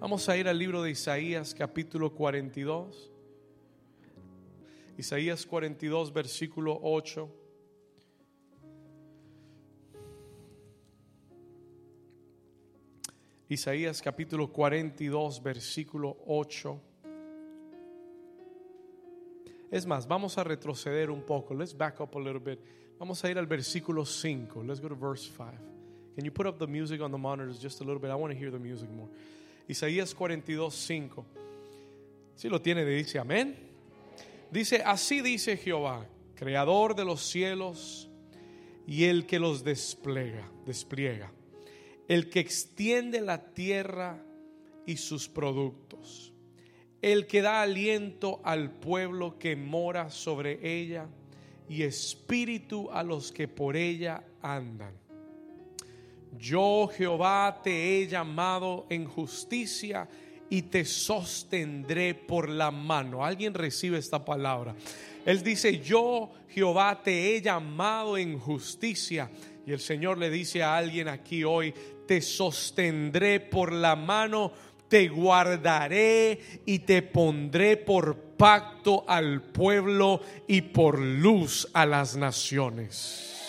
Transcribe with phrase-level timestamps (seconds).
[0.00, 3.12] Vamos a ir al libro de Isaías capítulo 42.
[4.96, 7.28] Isaías 42 versículo 8.
[13.50, 16.80] Isaías capítulo 42 versículo 8.
[19.70, 21.52] Es más, vamos a retroceder un poco.
[21.52, 22.58] Let's back up a little bit.
[22.98, 24.64] Vamos a ir al versículo 5.
[24.64, 25.52] Let's go to verse 5.
[26.14, 28.10] Can you put up the music on the monitors just a little bit?
[28.10, 29.10] I want to hear the music more.
[29.70, 31.26] Isaías 42, 5.
[32.34, 33.56] Si lo tiene, dice amén.
[34.50, 38.10] Dice, así dice Jehová, creador de los cielos
[38.84, 41.30] y el que los despliega, despliega,
[42.08, 44.20] el que extiende la tierra
[44.86, 46.32] y sus productos,
[47.00, 51.06] el que da aliento al pueblo que mora sobre ella
[51.68, 54.98] y espíritu a los que por ella andan.
[56.38, 60.08] Yo Jehová te he llamado en justicia
[60.48, 63.24] y te sostendré por la mano.
[63.24, 64.74] Alguien recibe esta palabra.
[65.24, 69.30] Él dice, yo Jehová te he llamado en justicia.
[69.66, 71.72] Y el Señor le dice a alguien aquí hoy,
[72.06, 74.52] te sostendré por la mano,
[74.88, 83.39] te guardaré y te pondré por pacto al pueblo y por luz a las naciones.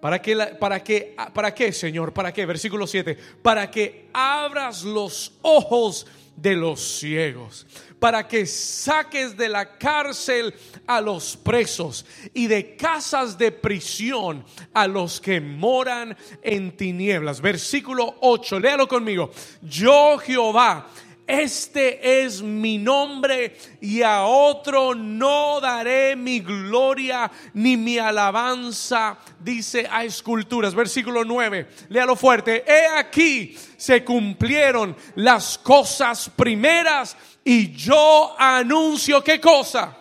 [0.00, 2.12] ¿Para qué, para, qué, ¿Para qué, Señor?
[2.12, 2.46] ¿Para qué?
[2.46, 3.16] Versículo 7.
[3.42, 6.06] Para que abras los ojos
[6.36, 7.66] de los ciegos.
[7.98, 10.54] Para que saques de la cárcel
[10.86, 17.42] a los presos y de casas de prisión a los que moran en tinieblas.
[17.42, 18.58] Versículo 8.
[18.58, 19.30] Léalo conmigo.
[19.60, 20.88] Yo Jehová
[21.30, 29.86] este es mi nombre y a otro no daré mi gloria ni mi alabanza, dice
[29.90, 30.74] a esculturas.
[30.74, 32.64] Versículo 9, léalo fuerte.
[32.66, 39.96] He aquí se cumplieron las cosas primeras y yo anuncio qué cosa.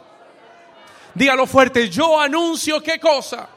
[1.14, 3.50] Dígalo fuerte, yo anuncio qué cosa.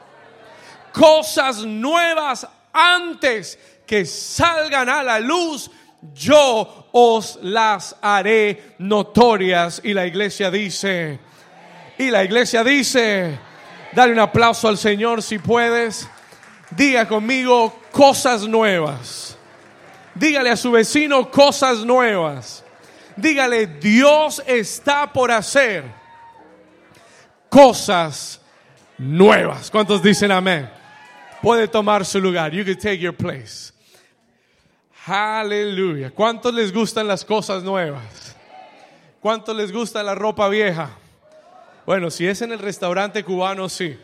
[0.91, 5.69] Cosas nuevas antes que salgan a la luz
[6.13, 9.81] yo os las haré notorias.
[9.83, 11.19] Y la iglesia dice,
[11.97, 13.37] y la iglesia dice,
[13.93, 16.07] dale un aplauso al Señor si puedes.
[16.71, 19.37] Diga conmigo cosas nuevas.
[20.15, 22.63] Dígale a su vecino cosas nuevas.
[23.15, 25.83] Dígale, Dios está por hacer
[27.49, 28.41] cosas
[28.97, 29.69] nuevas.
[29.69, 30.69] ¿Cuántos dicen amén?
[31.41, 32.51] Puede tomar su lugar.
[32.51, 33.72] You can take your place.
[35.05, 36.11] Aleluya.
[36.11, 38.37] ¿Cuántos les gustan las cosas nuevas?
[39.19, 40.91] ¿Cuántos les gusta la ropa vieja?
[41.85, 43.99] Bueno, si es en el restaurante cubano, sí.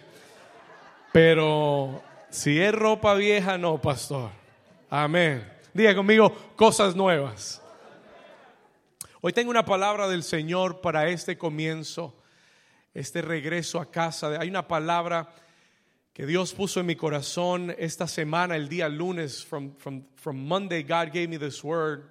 [1.14, 4.30] Pero si es ropa vieja, no, pastor.
[4.90, 5.50] Amén.
[5.74, 7.62] Diga conmigo cosas nuevas.
[9.22, 12.14] Hoy tengo una palabra del Señor para este comienzo,
[12.94, 14.38] este regreso a casa.
[14.38, 15.30] Hay una palabra
[16.20, 20.84] que Dios puso en mi corazón esta semana, el día lunes, from, from, from Monday,
[20.84, 22.04] God gave me this word.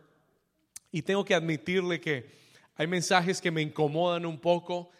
[0.91, 2.25] Y tengo que admitirle que
[2.79, 4.91] hay mensajes que me incomodan un poco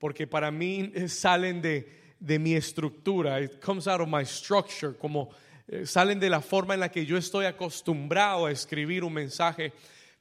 [0.00, 1.88] porque para mí salen de,
[2.18, 3.40] de mi estructura.
[3.40, 5.30] It comes out of my structure, como
[5.68, 9.72] eh, salen de la forma en la que yo estoy acostumbrado a escribir un mensaje.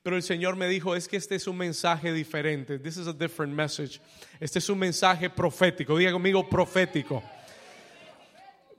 [0.03, 2.77] Pero el Señor me dijo, es que este es un mensaje diferente.
[2.77, 3.99] This is a different message.
[4.39, 5.97] Este es un mensaje profético.
[5.97, 7.23] Diga conmigo profético.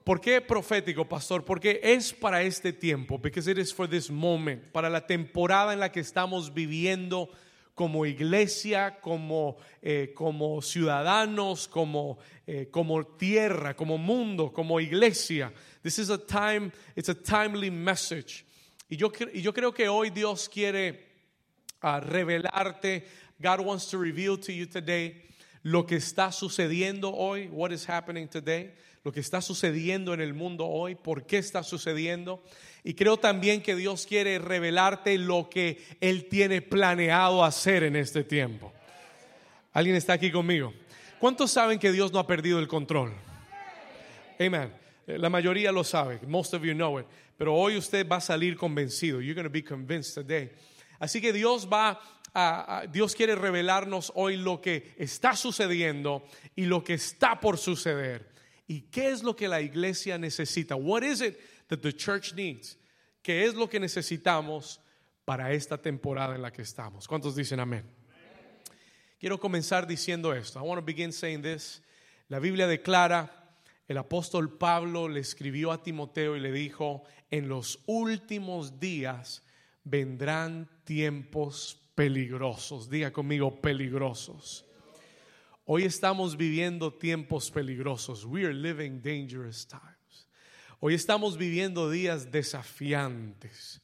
[0.07, 1.43] ¿Por qué profético, pastor?
[1.43, 5.81] Porque es para este tiempo, because it is for this moment, para la temporada en
[5.81, 7.29] la que estamos viviendo
[7.75, 15.51] como iglesia, como, eh, como ciudadanos, como, eh, como tierra, como mundo, como iglesia.
[15.83, 18.45] This is a time, it's a timely message.
[18.89, 21.01] Y yo, y yo creo que hoy Dios quiere
[21.83, 23.03] uh, revelarte,
[23.41, 25.21] God wants to reveal to you today
[25.63, 28.71] lo que está sucediendo hoy, what is happening today
[29.07, 32.43] lo que está sucediendo en el mundo hoy, por qué está sucediendo.
[32.83, 38.25] Y creo también que Dios quiere revelarte lo que Él tiene planeado hacer en este
[38.25, 38.73] tiempo.
[39.71, 40.73] ¿Alguien está aquí conmigo?
[41.19, 43.13] ¿Cuántos saben que Dios no ha perdido el control?
[44.41, 44.73] Amen.
[45.05, 46.19] La mayoría lo sabe.
[46.27, 47.05] Most of you know it.
[47.37, 49.21] Pero hoy usted va a salir convencido.
[49.21, 50.51] You're going to be convinced today.
[50.99, 51.97] Así que Dios va
[52.33, 56.25] a, Dios quiere revelarnos hoy lo que está sucediendo
[56.57, 58.35] y lo que está por suceder.
[58.67, 60.75] ¿Y qué es lo que la iglesia necesita?
[60.75, 62.77] What is it that the church needs?
[63.21, 64.81] ¿Qué es lo que necesitamos
[65.25, 67.07] para esta temporada en la que estamos?
[67.07, 67.85] ¿Cuántos dicen amén?
[69.19, 70.59] Quiero comenzar diciendo esto.
[70.59, 71.81] I want to begin saying this.
[72.27, 73.31] La Biblia declara,
[73.87, 79.43] el apóstol Pablo le escribió a Timoteo y le dijo, en los últimos días
[79.83, 82.89] vendrán tiempos peligrosos.
[82.89, 84.66] Diga conmigo, peligrosos.
[85.69, 88.23] Hoy estamos viviendo tiempos peligrosos.
[88.23, 90.29] We are living dangerous times.
[90.79, 93.81] Hoy estamos viviendo días desafiantes.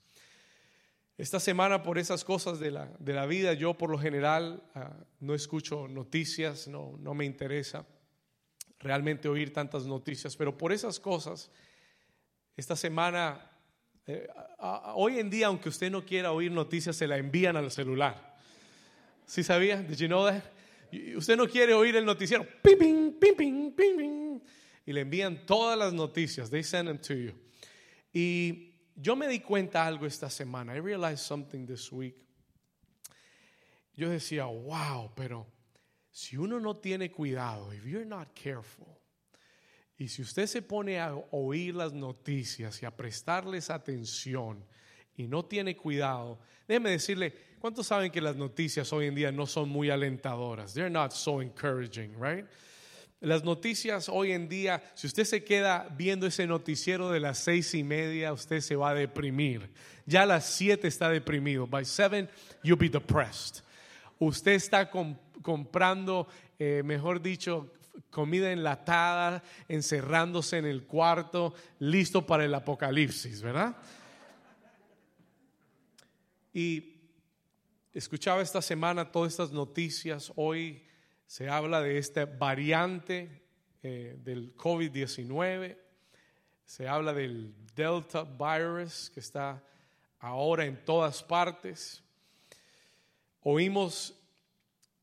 [1.18, 4.94] Esta semana por esas cosas de la, de la vida, yo por lo general ah,
[5.20, 7.86] no escucho noticias, no, no me interesa
[8.80, 11.52] realmente oír tantas noticias, pero por esas cosas,
[12.56, 13.52] esta semana,
[14.08, 14.30] eh,
[14.96, 18.38] hoy en día, aunque usted no quiera oír noticias, se la envían al celular.
[19.26, 19.82] ¿Sí sabía?
[19.82, 20.53] Did you know that?
[21.16, 24.42] Usted no quiere oír el noticiero, ping, ping, ping, ping, ping, ping,
[24.86, 26.50] y le envían todas las noticias.
[26.50, 27.34] They send them to you.
[28.14, 30.74] Y yo me di cuenta algo esta semana.
[30.76, 32.16] I realized something this week.
[33.96, 35.48] Yo decía, wow, pero
[36.12, 39.00] si uno no tiene cuidado, if you're not careful,
[39.98, 44.66] y si usted se pone a oír las noticias y a prestarles atención
[45.18, 49.46] y no tiene cuidado, déjeme decirle, ¿cuántos saben que las noticias hoy en día no
[49.46, 50.74] son muy alentadoras?
[50.74, 52.46] They're not so encouraging, right?
[53.24, 57.74] Las noticias hoy en día, si usted se queda viendo ese noticiero de las seis
[57.74, 59.70] y media, usted se va a deprimir.
[60.06, 61.66] Ya a las siete está deprimido.
[61.66, 62.30] By seven,
[62.64, 63.64] you'll be depressed.
[64.20, 64.90] Usted está
[65.42, 66.28] comprando,
[66.60, 67.72] eh, mejor dicho,
[68.10, 73.76] comida enlatada, encerrándose en el cuarto, listo para el apocalipsis, ¿verdad?
[76.54, 77.10] Y
[77.94, 80.32] escuchaba esta semana todas estas noticias.
[80.36, 80.86] Hoy
[81.26, 83.42] se habla de esta variante
[83.82, 85.76] eh, del COVID-19,
[86.64, 89.64] se habla del Delta virus que está
[90.20, 92.04] ahora en todas partes.
[93.42, 94.16] Oímos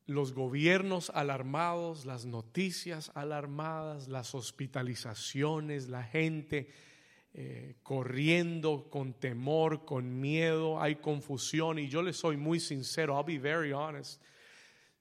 [0.06, 6.73] los gobiernos alarmados, las noticias alarmadas, las hospitalizaciones, la gente
[7.32, 13.25] eh, corriendo con temor, con miedo, hay confusión y yo le soy muy sincero, I'll
[13.25, 14.21] be very honest.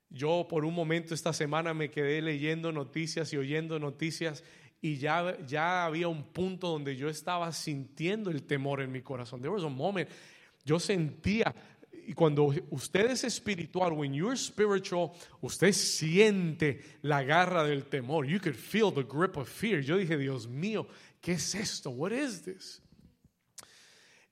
[0.10, 4.44] Yo por un momento esta semana me quedé leyendo noticias y oyendo noticias
[4.82, 9.42] y ya, ya había un punto donde yo estaba sintiendo el temor en mi corazón.
[9.42, 10.10] There was a moment,
[10.64, 11.54] yo sentía,
[11.92, 15.12] y cuando usted es espiritual, when you're spiritual,
[15.42, 18.26] usted siente la garra del temor.
[18.26, 19.82] You could feel the grip of fear.
[19.82, 20.88] Yo dije, Dios mío,
[21.22, 21.90] ¿qué es esto?
[21.90, 22.82] What is this?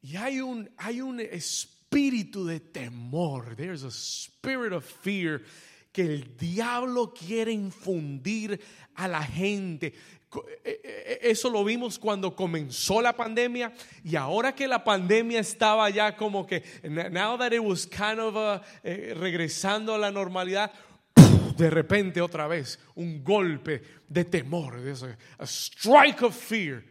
[0.01, 3.56] Y hay un, hay un espíritu de temor.
[3.56, 5.42] There's a spirit of fear
[5.92, 8.62] que el diablo quiere infundir
[8.95, 9.94] a la gente.
[10.63, 13.74] E, e, e, eso lo vimos cuando comenzó la pandemia
[14.04, 18.36] y ahora que la pandemia estaba ya como que, now that it was kind of
[18.36, 20.72] uh, eh, regresando a la normalidad,
[21.57, 24.75] de repente otra vez un golpe de temor,
[25.39, 26.83] a strike of fear.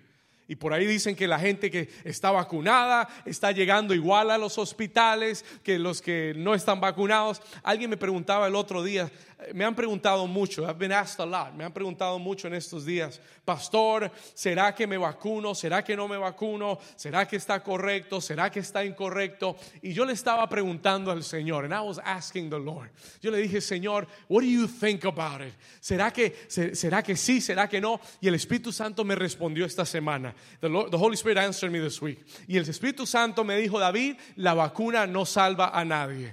[0.48, 4.58] Y por ahí dicen que la gente que está vacunada está llegando igual a los
[4.58, 7.42] hospitales que los que no están vacunados.
[7.62, 9.10] Alguien me preguntaba el otro día,
[9.52, 12.86] me han preguntado mucho, I've been asked a lot, me han preguntado mucho en estos
[12.86, 15.54] días, pastor, ¿será que me vacuno?
[15.54, 16.78] ¿Será que no me vacuno?
[16.96, 18.20] ¿Será que está correcto?
[18.20, 19.56] ¿Será que está incorrecto?
[19.82, 22.90] Y yo le estaba preguntando al Señor, and I was asking the Lord.
[23.20, 25.54] Yo le dije, Señor, what do you think about it?
[25.80, 27.40] ¿Será que, será que sí?
[27.40, 28.00] ¿Será que no?
[28.20, 30.34] Y el Espíritu Santo me respondió esta semana.
[30.60, 32.24] The, the Holy Spirit answered me this week.
[32.48, 36.32] Y el Espíritu Santo me dijo, David, la vacuna no salva a nadie.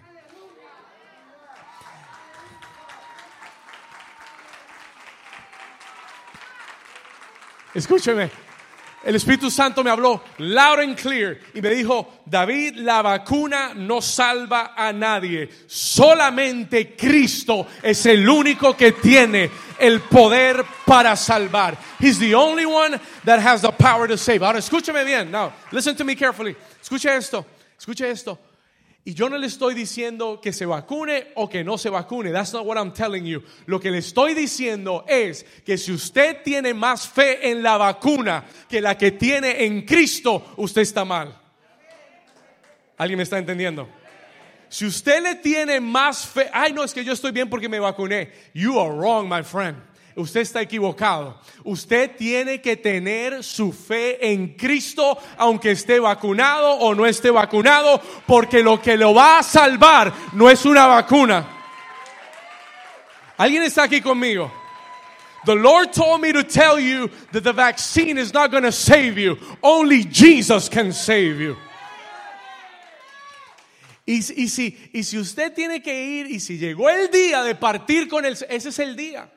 [7.73, 8.29] Escúcheme.
[9.03, 14.01] El Espíritu Santo me habló loud and clear y me dijo, David, la vacuna no
[14.01, 15.49] salva a nadie.
[15.67, 21.77] Solamente Cristo es el único que tiene el poder para salvar.
[21.99, 24.41] He's the only one that has the power to save.
[24.41, 25.29] Ahora escúcheme bien.
[25.29, 26.55] Now, listen to me carefully.
[26.81, 27.45] Escuche esto.
[27.77, 28.39] Escuche esto.
[29.05, 32.31] Y yo no le estoy diciendo que se vacune o que no se vacune.
[32.31, 33.43] That's not what I'm telling you.
[33.65, 38.45] Lo que le estoy diciendo es que si usted tiene más fe en la vacuna
[38.69, 41.37] que la que tiene en Cristo, usted está mal.
[42.97, 43.89] ¿Alguien me está entendiendo?
[44.69, 47.79] Si usted le tiene más fe, ay no, es que yo estoy bien porque me
[47.79, 48.31] vacuné.
[48.53, 51.39] You are wrong, my friend usted está equivocado.
[51.63, 58.01] Usted tiene que tener su fe en Cristo, aunque esté vacunado o no esté vacunado,
[58.25, 61.47] porque lo que lo va a salvar no es una vacuna.
[63.37, 64.51] ¿Alguien está aquí conmigo?
[65.45, 69.17] The Lord told me to tell you that the vaccine is not going to save
[69.17, 69.37] you.
[69.61, 71.57] Only Jesus can save you.
[74.05, 77.55] Y, y, si, y si usted tiene que ir, y si llegó el día de
[77.55, 79.29] partir con él, ese es el día.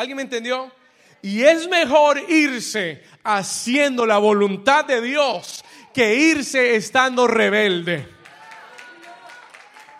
[0.00, 0.72] ¿Alguien me entendió?
[1.20, 8.08] Y es mejor irse haciendo la voluntad de Dios que irse estando rebelde.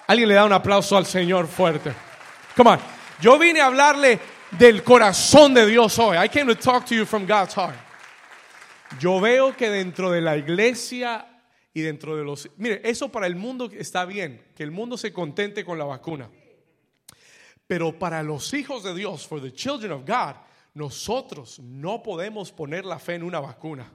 [0.07, 1.92] Alguien le da un aplauso al Señor fuerte.
[2.57, 2.80] Come on.
[3.21, 4.19] Yo vine a hablarle
[4.52, 6.16] del corazón de Dios hoy.
[6.16, 7.76] I came to talk to you from God's heart.
[8.99, 11.26] Yo veo que dentro de la iglesia
[11.75, 12.49] y dentro de los...
[12.57, 16.30] Mire, eso para el mundo está bien, que el mundo se contente con la vacuna.
[17.70, 20.34] Pero para los hijos de Dios, for the children of God,
[20.74, 23.88] nosotros no podemos poner la fe en una vacuna.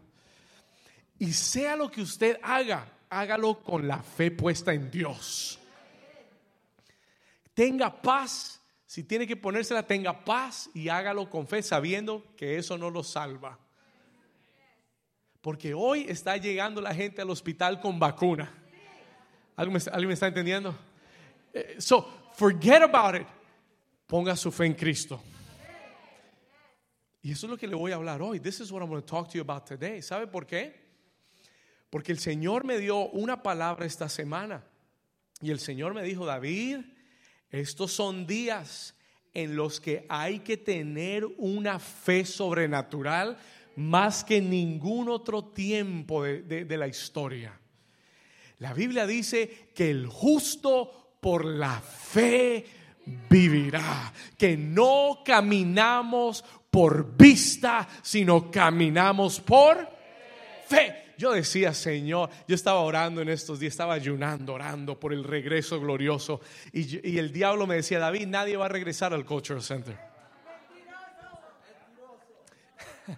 [1.20, 5.60] Y sea lo que usted haga, hágalo con la fe puesta en Dios.
[7.54, 8.62] Tenga paz.
[8.86, 13.04] Si tiene que ponérsela, tenga paz y hágalo con fe, sabiendo que eso no lo
[13.04, 13.60] salva.
[15.42, 18.50] Porque hoy está llegando la gente al hospital con vacuna.
[19.58, 20.74] ¿Alguien me, está entendiendo?
[21.54, 23.28] Eh, so, forget about it.
[24.08, 25.22] Ponga su fe en Cristo.
[27.22, 28.40] Y eso es lo que le voy a hablar hoy.
[28.40, 30.02] This is what I'm going to talk to you about today.
[30.02, 30.74] ¿Sabe por qué?
[31.90, 34.64] Porque el Señor me dio una palabra esta semana.
[35.42, 36.82] Y el Señor me dijo, David,
[37.50, 38.96] estos son días
[39.34, 43.38] en los que hay que tener una fe sobrenatural
[43.76, 47.60] más que ningún otro tiempo de, la historia.
[48.60, 52.66] La Biblia dice que el justo por la fe
[53.30, 59.88] vivirá, que no caminamos por vista, sino caminamos por
[60.68, 61.14] fe.
[61.18, 65.80] Yo decía, Señor, yo estaba orando en estos días, estaba ayunando, orando por el regreso
[65.80, 66.42] glorioso.
[66.74, 69.98] Y, y el diablo me decía, David, nadie va a regresar al Cultural Center.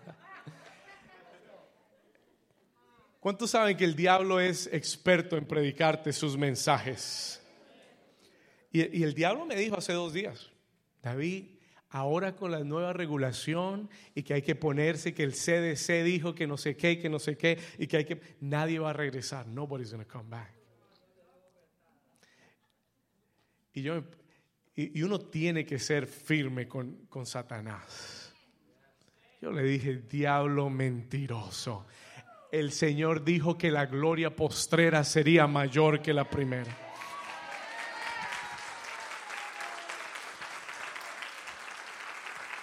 [3.19, 7.41] ¿Cuántos saben que el diablo es experto en predicarte sus mensajes?
[8.71, 10.51] Y, el diablo me dijo hace dos días,
[11.01, 11.45] David,
[11.89, 16.47] ahora con la nueva regulación y que hay que ponerse, que el CDC dijo que
[16.47, 19.47] no sé qué, que no sé qué, y que hay que, nadie va a regresar,
[19.47, 20.51] nobody's going to come back.
[23.73, 24.03] Y, yo,
[24.75, 28.33] y, uno tiene que ser firme con, con Satanás.
[29.41, 31.85] Yo le dije, diablo mentiroso
[32.51, 36.86] el Señor dijo que la gloria postrera sería mayor que la primera.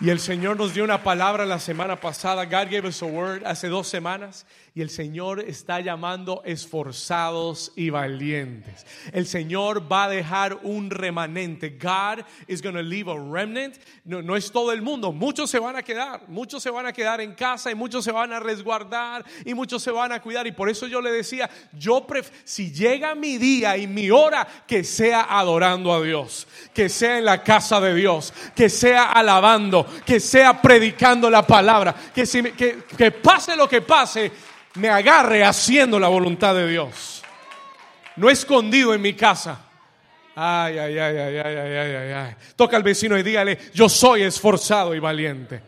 [0.05, 2.45] Y el Señor nos dio una palabra la semana pasada.
[2.45, 4.45] God gave us a word hace dos semanas.
[4.75, 8.85] Y el Señor está llamando esforzados y valientes.
[9.13, 11.79] El Señor va a dejar un remanente.
[11.81, 13.77] God is going to leave a remnant.
[14.05, 15.11] No, es todo el mundo.
[15.11, 16.29] Muchos se van a quedar.
[16.29, 19.83] Muchos se van a quedar en casa y muchos se van a resguardar y muchos
[19.83, 20.47] se van a cuidar.
[20.47, 22.05] Y por eso yo le decía, yo
[22.43, 26.47] si llega mi día y mi hora, que sea adorando a Dios.
[26.75, 28.35] Que sea en la casa de Dios.
[28.55, 32.25] Que sea alabando que sea predicando la palabra, que,
[32.97, 34.31] que, pase lo que pase,
[34.75, 37.23] me agarre haciendo la voluntad de Dios.
[38.17, 39.61] No escondido en mi casa.
[40.37, 42.35] Ay, ay, ay, ay, ay, ay, ay, ay.
[42.57, 45.61] Toca al vecino y dígale, yo soy esforzado y valiente.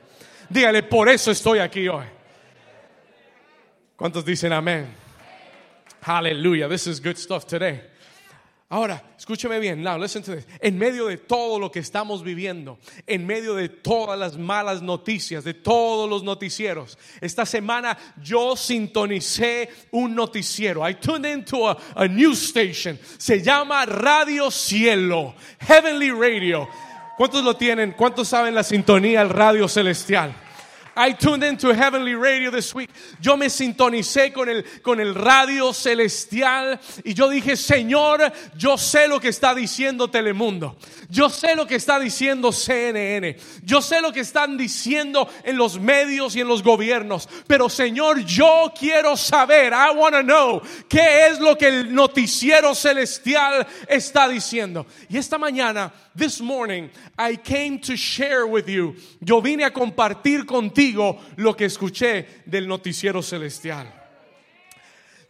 [0.48, 2.06] Dígale, por eso estoy aquí hoy.
[3.96, 4.86] ¿Cuántos dicen amén?
[6.02, 6.68] Hallelujah.
[6.68, 7.82] This is good stuff today.
[8.68, 10.32] Ahora, escúcheme bien, now listen to.
[10.60, 15.44] En medio de todo lo que estamos viviendo, en medio de todas las malas noticias,
[15.44, 20.84] de todos los noticieros, esta semana yo sintonicé un noticiero.
[20.84, 22.98] I tuned into a, a news station.
[23.18, 26.68] Se llama Radio Cielo, Heavenly Radio.
[27.16, 27.92] ¿Cuántos lo tienen?
[27.92, 30.34] ¿Cuántos saben la sintonía al radio celestial?
[30.96, 32.88] I tuned into heavenly radio this week.
[33.20, 39.06] Yo me sintonicé con el, con el radio celestial y yo dije, Señor, yo sé
[39.06, 40.78] lo que está diciendo Telemundo.
[41.10, 43.36] Yo sé lo que está diciendo CNN.
[43.62, 47.28] Yo sé lo que están diciendo en los medios y en los gobiernos.
[47.46, 52.74] Pero Señor, yo quiero saber, I want to know, qué es lo que el noticiero
[52.74, 54.86] celestial está diciendo.
[55.10, 58.96] Y esta mañana, this morning, I came to share with you.
[59.20, 63.86] Yo vine a compartir contigo lo que escuché del noticiero celestial.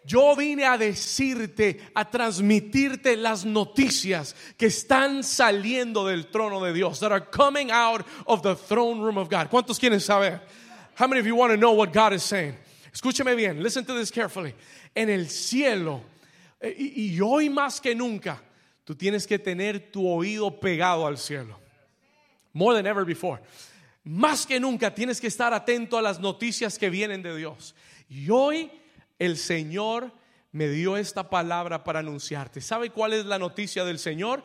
[0.06, 7.00] Yo vine a decirte, a transmitirte las noticias que están saliendo del trono de Dios,
[7.00, 9.50] that are coming out of the throne room of God.
[9.50, 10.40] ¿Cuántos quieren saber?
[10.94, 12.54] How many of you want to know what God is saying?
[12.94, 14.54] Escúcheme bien, listen to this carefully.
[14.94, 16.02] En el cielo,
[16.60, 18.40] eh, y hoy más que nunca,
[18.86, 21.60] tú tienes que tener tu oído pegado al cielo.
[22.54, 23.42] More than ever before
[24.06, 27.74] más que nunca tienes que estar atento a las noticias que vienen de Dios.
[28.08, 28.70] Y hoy
[29.18, 30.12] el Señor
[30.52, 32.60] me dio esta palabra para anunciarte.
[32.60, 34.44] ¿Sabe cuál es la noticia del Señor?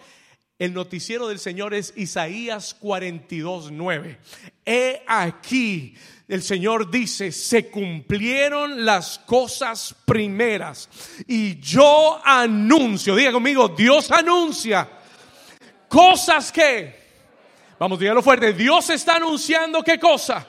[0.62, 4.20] El noticiero del Señor es Isaías 42, 9.
[4.64, 5.96] He aquí,
[6.28, 10.88] el Señor dice, se cumplieron las cosas primeras.
[11.26, 14.88] Y yo anuncio, diga conmigo, Dios anuncia
[15.88, 16.96] cosas que,
[17.80, 20.46] vamos, dígalo fuerte, Dios está anunciando qué cosa.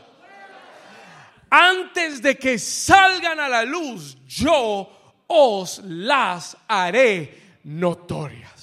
[1.49, 8.62] Antes de que salgan a la luz, yo os las haré notorias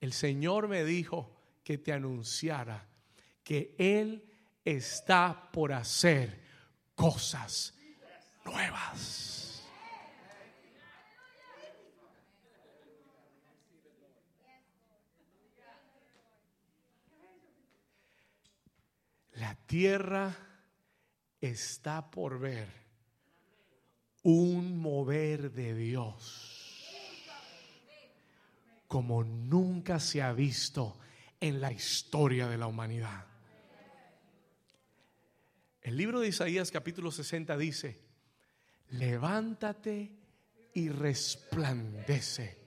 [0.00, 1.30] el Señor me dijo
[1.64, 2.86] que te anunciara
[3.42, 4.24] que Él
[4.64, 6.40] está por hacer
[6.94, 7.74] cosas
[8.44, 9.62] nuevas.
[19.34, 20.34] La tierra
[21.40, 22.68] está por ver
[24.22, 26.55] un mover de Dios
[28.86, 30.98] como nunca se ha visto
[31.40, 33.26] en la historia de la humanidad.
[35.82, 38.00] El libro de Isaías capítulo 60 dice,
[38.90, 40.12] levántate
[40.74, 42.66] y resplandece.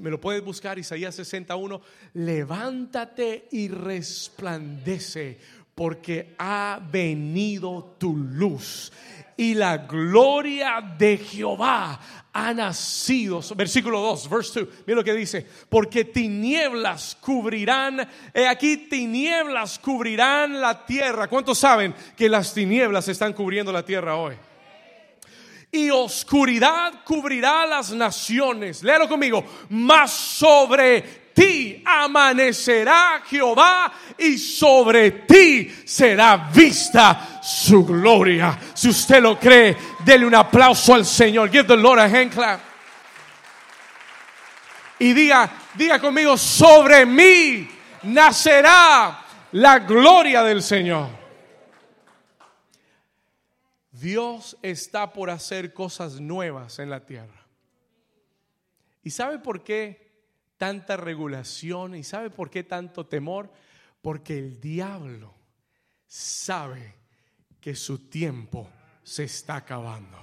[0.00, 1.80] Me lo puedes buscar, Isaías 61,
[2.14, 5.38] levántate y resplandece
[5.76, 8.90] porque ha venido tu luz
[9.36, 12.00] y la gloria de Jehová
[12.32, 13.42] ha nacido.
[13.54, 14.68] Versículo 2, verse 2.
[14.86, 15.46] Mira lo que dice.
[15.68, 18.08] Porque tinieblas cubrirán,
[18.48, 21.28] aquí tinieblas cubrirán la tierra.
[21.28, 24.34] ¿Cuántos saben que las tinieblas están cubriendo la tierra hoy?
[25.70, 28.82] Y oscuridad cubrirá las naciones.
[28.82, 29.44] Léalo conmigo.
[29.68, 38.58] Más sobre ti amanecerá Jehová y sobre ti será vista su gloria.
[38.72, 41.50] Si usted lo cree, dele un aplauso al Señor.
[41.50, 42.60] Give the Lord a hand clap.
[44.98, 47.68] Y diga, diga conmigo, sobre mí
[48.04, 51.10] nacerá la gloria del Señor.
[53.90, 57.46] Dios está por hacer cosas nuevas en la tierra.
[59.02, 60.05] ¿Y sabe por qué?
[60.56, 63.50] Tanta regulación y sabe por qué tanto temor?
[64.00, 65.34] Porque el diablo
[66.06, 66.94] sabe
[67.60, 68.68] que su tiempo
[69.02, 70.18] se está acabando.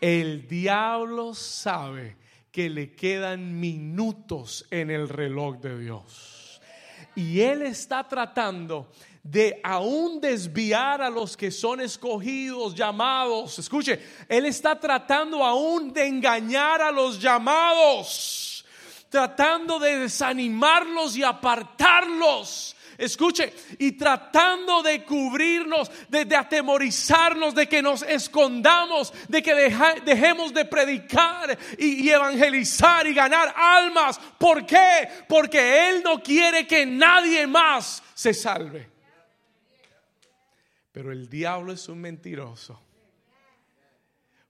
[0.00, 2.16] El diablo sabe
[2.50, 6.60] que le quedan minutos en el reloj de Dios.
[7.14, 8.90] Y él está tratando
[9.22, 13.58] de aún desviar a los que son escogidos, llamados.
[13.58, 18.39] Escuche, él está tratando aún de engañar a los llamados
[19.10, 22.76] tratando de desanimarlos y apartarlos.
[22.96, 29.54] Escuche, y tratando de cubrirnos, de, atemorizarnos, de que nos escondamos, de que
[30.04, 34.20] dejemos de predicar y, evangelizar y ganar almas.
[34.38, 35.08] ¿Por qué?
[35.26, 38.90] Porque Él no quiere que nadie más se salve.
[40.92, 42.78] Pero el diablo es un mentiroso.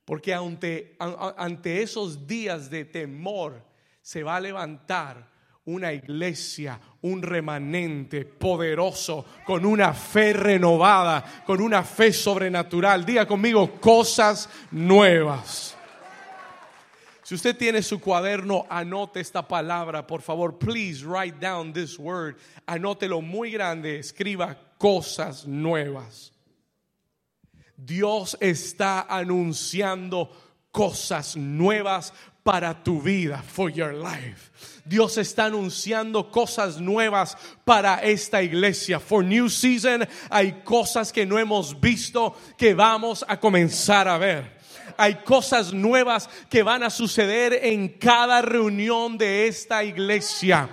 [0.04, 3.69] Porque ante esos días de temor,
[4.00, 5.28] se va a levantar
[5.66, 13.04] una iglesia, un remanente poderoso, con una fe renovada, con una fe sobrenatural.
[13.04, 15.76] Diga conmigo cosas nuevas.
[17.22, 20.58] Si usted tiene su cuaderno, anote esta palabra, por favor.
[20.58, 22.36] Please write down this word.
[22.66, 24.00] Anótelo muy grande.
[24.00, 26.32] Escriba cosas nuevas.
[27.76, 30.28] Dios está anunciando
[30.72, 32.12] cosas nuevas
[32.50, 34.50] para tu vida, for your life.
[34.84, 38.98] Dios está anunciando cosas nuevas para esta iglesia.
[38.98, 44.58] For new season hay cosas que no hemos visto que vamos a comenzar a ver.
[44.96, 50.68] Hay cosas nuevas que van a suceder en cada reunión de esta iglesia.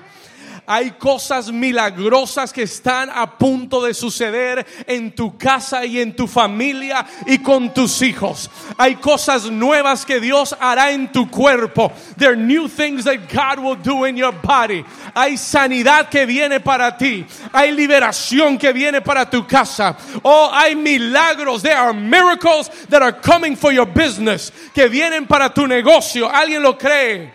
[0.70, 6.28] Hay cosas milagrosas que están a punto de suceder en tu casa y en tu
[6.28, 8.50] familia y con tus hijos.
[8.78, 11.94] Hay cosas nuevas que Dios hará en tu cuerpo.
[12.18, 14.84] There are new things that God will do in your body.
[15.16, 17.26] Hay sanidad que viene para ti.
[17.54, 19.96] Hay liberación que viene para tu casa.
[20.22, 21.62] Oh, hay milagros.
[21.64, 24.52] There are miracles that are coming for your business.
[24.74, 26.28] Que vienen para tu negocio.
[26.30, 27.32] ¿Alguien lo cree?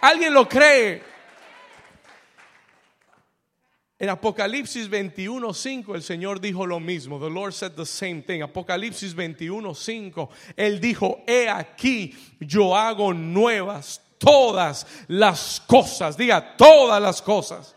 [0.00, 1.11] ¿Alguien lo cree?
[4.02, 7.20] En Apocalipsis 21:5 el Señor dijo lo mismo.
[7.20, 8.42] The Lord said the same thing.
[8.42, 17.22] Apocalipsis 21:5 él dijo, "He aquí yo hago nuevas todas las cosas." Diga, todas las
[17.22, 17.76] cosas.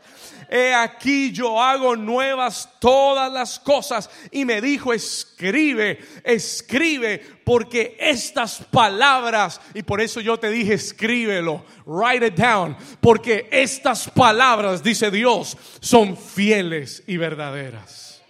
[0.50, 4.10] He aquí yo hago nuevas todas las cosas.
[4.32, 11.66] Y me dijo, escribe, escribe, porque estas palabras, y por eso yo te dije, escríbelo,
[11.86, 18.22] write it down, porque estas palabras, dice Dios, son fieles y verdaderas.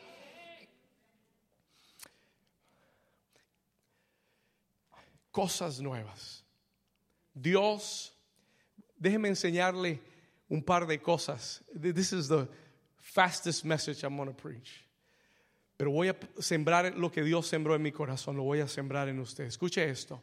[5.32, 6.46] Cosas nuevas.
[7.34, 8.14] Dios,
[8.98, 10.15] déjeme enseñarle
[10.56, 11.62] un par de cosas.
[11.74, 12.48] This is the
[13.02, 14.86] fastest message I'm going to preach.
[15.78, 19.10] Pero voy a sembrar lo que Dios sembró en mi corazón, lo voy a sembrar
[19.10, 19.44] en usted.
[19.44, 20.22] Escuche esto,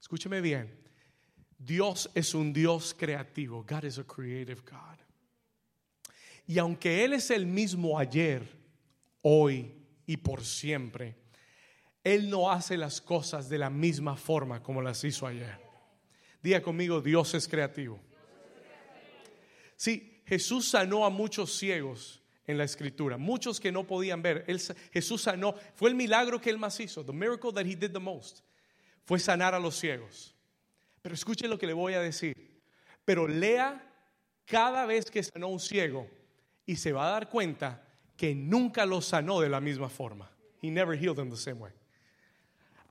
[0.00, 0.70] escúcheme bien.
[1.58, 3.64] Dios es un Dios creativo.
[3.64, 4.98] God is a creative God.
[6.46, 8.48] Y aunque Él es el mismo ayer,
[9.22, 9.72] hoy
[10.06, 11.16] y por siempre,
[12.04, 15.58] Él no hace las cosas de la misma forma como las hizo ayer.
[16.42, 18.00] Diga conmigo, Dios es creativo.
[19.82, 24.46] Sí, Jesús sanó a muchos ciegos en la escritura, muchos que no podían ver.
[24.92, 27.98] Jesús sanó, fue el milagro que él más hizo, the miracle that he did the
[27.98, 28.44] most,
[29.04, 30.36] fue sanar a los ciegos.
[31.02, 32.62] Pero escuche lo que le voy a decir.
[33.04, 33.84] Pero lea
[34.44, 36.08] cada vez que sanó un ciego
[36.64, 37.84] y se va a dar cuenta
[38.16, 40.30] que nunca lo sanó de la misma forma.
[40.62, 41.72] He never healed them the same way.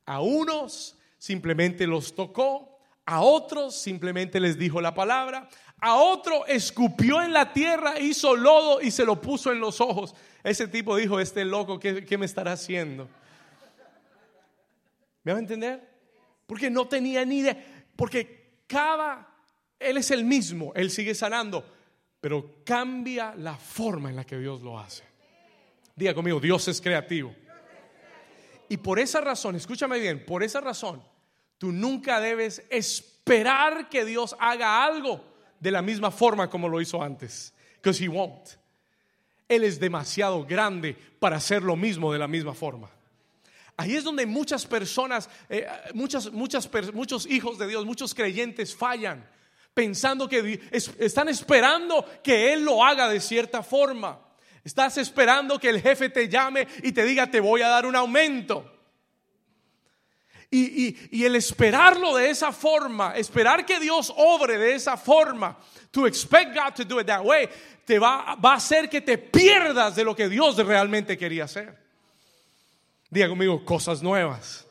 [0.06, 7.21] A unos simplemente los tocó, a otros simplemente les dijo la palabra, a otro escupió
[7.21, 10.13] en la tierra, hizo lodo y se lo puso en los ojos.
[10.43, 13.09] Ese tipo dijo, este loco, ¿qué, me estará haciendo?
[15.23, 15.89] ¿Me va a entender?
[16.45, 19.27] Porque no tenía ni idea, porque cada,
[19.79, 21.65] Él es el mismo, Él sigue sanando,
[22.19, 25.03] pero cambia la forma en la que Dios lo hace.
[25.95, 27.35] Diga conmigo, Dios es creativo.
[28.69, 31.03] Y por esa razón, escúchame bien, por esa razón,
[31.62, 35.24] Tú nunca debes esperar que Dios haga algo
[35.60, 37.54] de la misma forma como lo hizo antes.
[37.76, 38.50] Because he won't.
[39.47, 42.89] Él es demasiado grande para hacer lo mismo de la misma forma.
[43.78, 49.24] Ahí es donde muchas personas, eh, muchas, muchas, muchos hijos de Dios, muchos creyentes fallan,
[49.76, 54.19] pensando que están esperando que Él lo haga de cierta forma.
[54.63, 57.95] Estás esperando que el jefe te llame y te diga, te voy a dar un
[57.95, 58.80] aumento.
[60.53, 65.57] Y, el esperarlo de esa forma, esperar que Dios obre de esa forma,
[65.91, 67.47] to expect God to do it that way,
[67.85, 71.77] te va, va a hacer que te pierdas de lo que Dios realmente quería hacer.
[73.09, 74.67] Diga conmigo, cosas nuevas.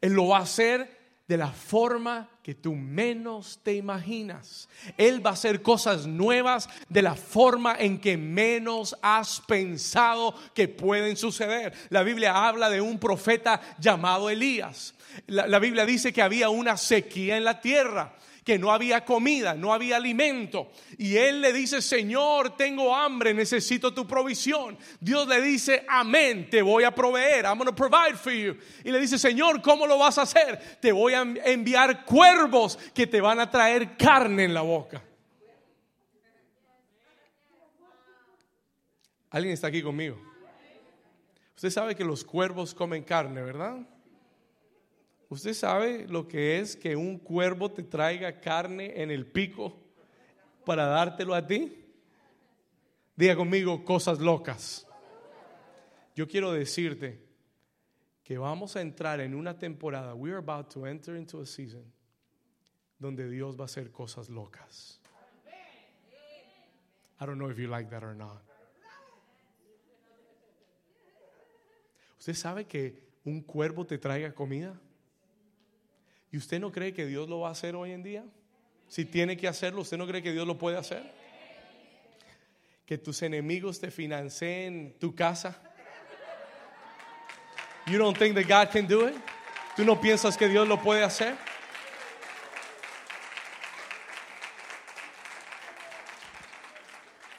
[0.00, 4.70] Él lo va a hacer de la forma que tú menos te imaginas.
[4.96, 10.66] Él va a hacer cosas nuevas de la forma en que menos has pensado que
[10.66, 11.74] pueden suceder.
[11.90, 14.94] La Biblia habla de un profeta llamado Elías.
[15.26, 18.14] La, la Biblia dice que había una sequía en la tierra
[18.48, 20.70] que no había comida, no había alimento.
[20.96, 24.78] Y él le dice, Señor, tengo hambre, necesito tu provisión.
[24.98, 28.56] Dios le dice, amén, te voy a proveer, I'm going to provide for you.
[28.84, 30.78] Y le dice, Señor, ¿cómo lo vas a hacer?
[30.80, 35.02] Te voy a enviar cuervos que te van a traer carne en la boca.
[39.28, 40.18] ¿Alguien está aquí conmigo?
[41.54, 43.76] Usted sabe que los cuervos comen carne, ¿verdad?
[45.28, 49.76] ¿Usted sabe lo que es que un cuervo te traiga carne en el pico
[50.64, 51.84] para dártelo a ti?
[53.14, 54.86] Diga conmigo cosas locas.
[56.16, 57.20] Yo quiero decirte
[58.24, 61.84] que vamos a entrar en una temporada, we are about to enter into a season
[62.98, 65.00] donde Dios va a hacer cosas locas.
[67.20, 68.42] I don't know if you like that or not.
[72.18, 74.78] ¿Usted sabe que un cuervo te traiga comida?
[76.30, 78.24] ¿Y usted no cree que Dios lo va a hacer hoy en día?
[78.88, 81.12] Si tiene que hacerlo, ¿usted no cree que Dios lo puede hacer?
[82.86, 85.60] Que tus enemigos te financien tu casa.
[87.86, 89.14] You don't think that God can do it?
[89.76, 91.36] ¿Tú no piensas que Dios lo puede hacer?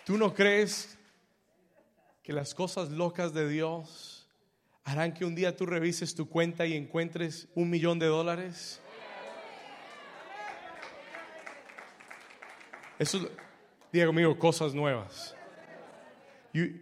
[0.06, 0.97] ¿Tú no crees
[2.23, 4.18] que las cosas locas de Dios
[4.89, 8.82] harán que un día tú revises tu cuenta y encuentres un millón de dólares?
[12.97, 13.30] Eso,
[13.93, 15.36] diga conmigo, cosas nuevas.
[16.54, 16.82] You,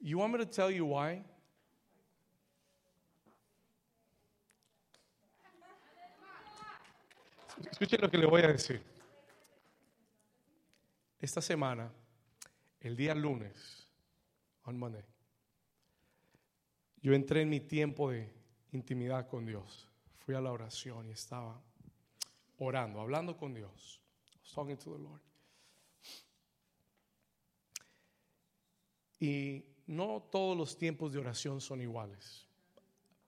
[0.00, 0.86] you want me to tell you
[7.96, 8.82] lo que le voy a decir.
[11.18, 11.90] Esta semana,
[12.80, 13.88] el día lunes,
[14.64, 15.02] on Monday,
[17.06, 18.28] yo entré en mi tiempo de
[18.72, 19.88] intimidad con Dios.
[20.18, 21.62] Fui a la oración y estaba
[22.58, 24.00] orando, hablando con Dios.
[24.52, 25.20] talking to the Lord.
[29.20, 32.48] Y no todos los tiempos de oración son iguales,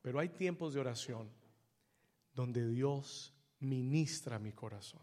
[0.03, 1.31] pero hay tiempos de oración
[2.35, 5.03] donde Dios ministra mi corazón,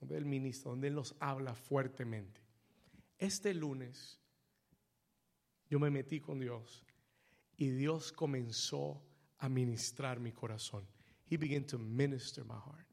[0.00, 2.40] donde Él ministra, donde Él nos habla fuertemente.
[3.18, 4.18] Este lunes
[5.68, 6.82] yo me metí con Dios
[7.56, 9.02] y Dios comenzó
[9.38, 10.86] a ministrar mi corazón.
[11.30, 12.86] He began to minister my heart.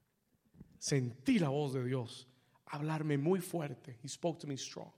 [0.77, 2.27] Sentí la voz de Dios
[2.65, 3.97] hablarme muy fuerte.
[4.01, 4.91] He spoke to me strong.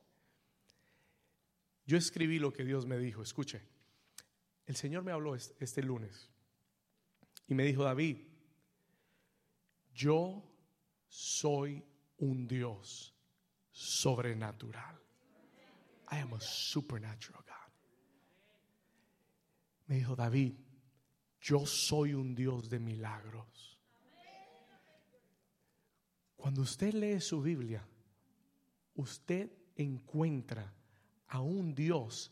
[1.86, 3.22] Yo escribí lo que Dios me dijo.
[3.22, 3.62] Escuche,
[4.66, 6.30] el Señor me habló este, lunes
[7.48, 8.18] y me dijo, David,
[9.94, 10.44] yo
[11.08, 11.84] soy
[12.18, 13.14] un Dios
[13.72, 15.00] sobrenatural.
[16.12, 17.63] I am a supernatural God.
[19.94, 20.56] Me dijo, David,
[21.40, 23.78] yo soy un Dios de milagros.
[26.36, 27.88] Cuando usted lee su Biblia,
[28.96, 30.74] usted encuentra
[31.28, 32.32] a un Dios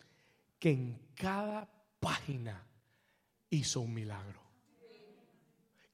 [0.57, 2.67] que en cada página
[3.51, 4.41] hizo un milagro.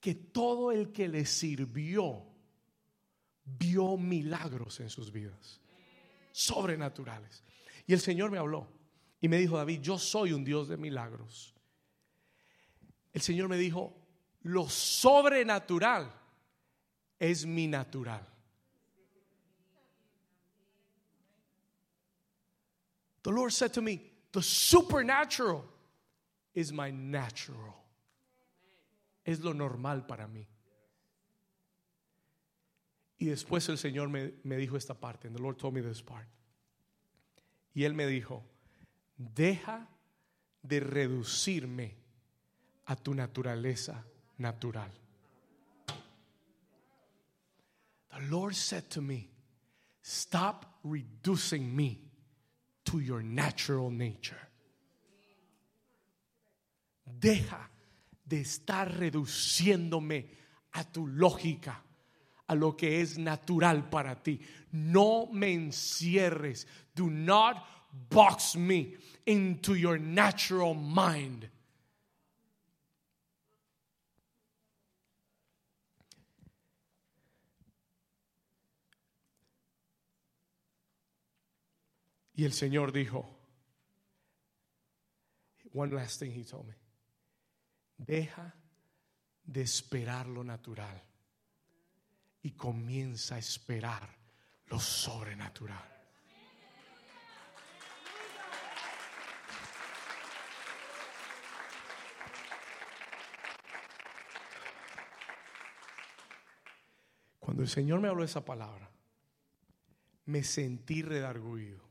[0.00, 2.24] Que todo el que le sirvió
[3.44, 5.60] vio milagros en sus vidas,
[6.32, 7.44] sobrenaturales.
[7.86, 8.66] Y el Señor me habló
[9.20, 11.54] y me dijo, David, yo soy un Dios de milagros.
[13.12, 13.94] El Señor me dijo,
[14.42, 16.12] lo sobrenatural
[17.18, 18.26] es mi natural.
[23.22, 24.00] The Lord said to me,
[24.32, 25.64] The supernatural
[26.54, 27.74] is my natural.
[29.24, 30.46] Es lo normal para mí.
[33.18, 35.26] Y después el Señor me, me dijo esta parte.
[35.26, 36.26] And the Lord told me this part.
[37.74, 38.44] Y Él me dijo:
[39.16, 39.88] Deja
[40.62, 41.96] de reducirme
[42.88, 44.02] a tu naturaleza
[44.38, 44.90] natural.
[48.10, 49.28] The Lord said to me,
[50.02, 52.00] Stop reducing me
[52.86, 54.40] to your natural nature.
[57.04, 57.68] Deja
[58.26, 60.24] de estar reduciéndome
[60.74, 61.76] a tu lógica,
[62.48, 64.40] a lo que es natural para ti.
[64.72, 66.64] No me encierres.
[66.94, 67.62] Do not
[68.08, 68.94] box me
[69.26, 71.48] into your natural mind.
[82.38, 83.28] Y el Señor dijo,
[85.74, 86.74] one last thing he told me,
[87.96, 88.54] deja
[89.42, 91.02] de esperar lo natural
[92.42, 94.08] y comienza a esperar
[94.66, 95.82] lo sobrenatural.
[107.40, 108.88] Cuando el Señor me habló esa palabra,
[110.26, 111.87] me sentí redarguido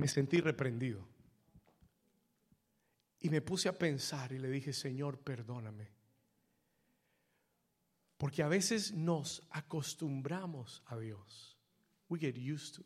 [0.00, 1.06] me sentí reprendido.
[3.20, 5.90] Y me puse a pensar y le dije, Señor, perdóname.
[8.16, 11.58] Porque a veces nos acostumbramos a Dios.
[12.08, 12.84] We get used to.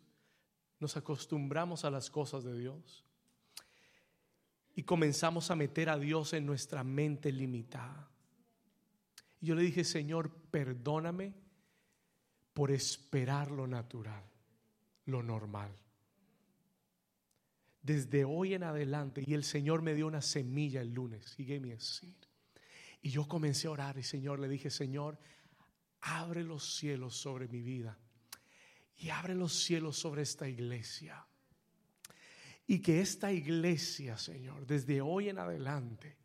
[0.81, 3.05] Nos acostumbramos a las cosas de Dios.
[4.75, 8.11] Y comenzamos a meter a Dios en nuestra mente limitada.
[9.41, 11.33] Y yo le dije, Señor, perdóname
[12.53, 14.25] por esperar lo natural,
[15.07, 15.84] lo normal
[17.85, 19.23] desde hoy en adelante.
[19.25, 21.37] Y el Señor me dio una semilla el lunes.
[21.39, 21.61] He.
[23.03, 25.19] Y yo comencé a orar y Señor le dije, Señor,
[26.01, 27.97] abre los cielos sobre mi vida.
[28.97, 31.25] Y abre los cielos sobre esta iglesia.
[32.67, 36.17] Y que esta iglesia, Señor, desde hoy en adelante,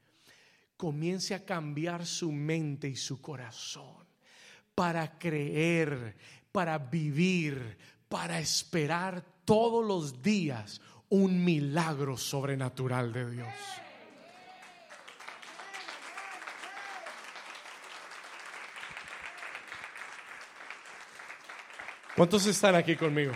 [0.78, 4.08] comience a cambiar su mente y su corazón
[4.74, 6.15] para creer,
[6.54, 13.54] para vivir, para esperar todos los días un milagro sobrenatural de Dios.
[22.15, 23.32] ¿Cuántos están aquí conmigo?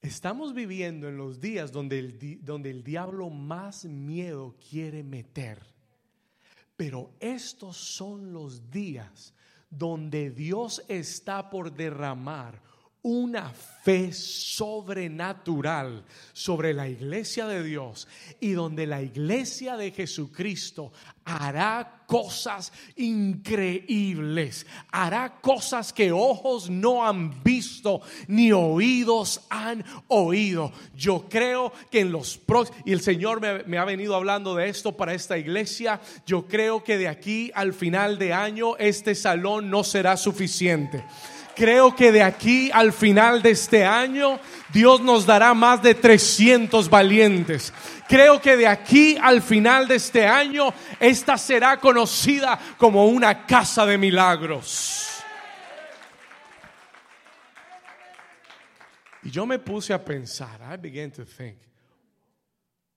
[0.00, 5.64] Estamos viviendo en los días donde el, donde el diablo más miedo quiere meter.
[6.76, 9.34] Pero estos son los días
[9.70, 12.60] donde Dios está por derramar
[13.02, 18.06] una fe sobrenatural sobre la iglesia de Dios
[18.38, 20.92] y donde la iglesia de Jesucristo
[21.24, 30.70] hará cosas increíbles, hará cosas que ojos no han visto ni oídos han oído.
[30.94, 34.68] Yo creo que en los próximos, y el Señor me, me ha venido hablando de
[34.68, 39.70] esto para esta iglesia, yo creo que de aquí al final de año este salón
[39.70, 41.04] no será suficiente
[41.54, 44.40] Creo que de aquí al final de este año
[44.72, 47.72] Dios nos dará más de 300 valientes.
[48.08, 53.84] Creo que de aquí al final de este año esta será conocida como una casa
[53.84, 55.08] de milagros.
[59.24, 61.58] Y yo me puse a pensar, I began to think.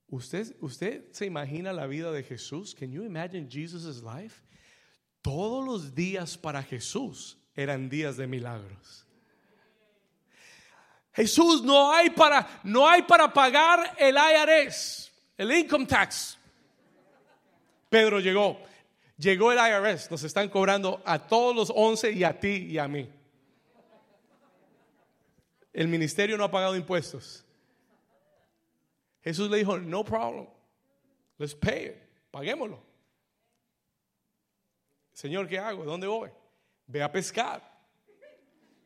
[0.08, 2.74] ¿Usted, ¿Usted se imagina la vida de Jesús?
[2.74, 4.42] Can you imagine Jesus' life?
[5.22, 9.06] Todos los días para Jesús eran días de milagros.
[11.14, 16.38] Jesús, no hay para, no hay para pagar el IRS, el income tax.
[17.90, 18.60] Pedro llegó,
[19.18, 22.88] llegó el IRS, nos están cobrando a todos los once y a ti y a
[22.90, 23.10] mí.
[25.72, 27.46] El ministerio no ha pagado impuestos.
[29.24, 30.48] Jesús le dijo, no problem,
[31.38, 31.96] let's pay it,
[32.30, 32.80] paguémoslo.
[35.14, 35.86] Señor, ¿qué hago?
[35.86, 36.30] ¿Dónde voy?
[36.88, 37.62] Ve a pescar.